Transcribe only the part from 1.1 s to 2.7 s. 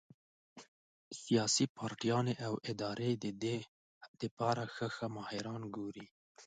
سياسي پارټيانې او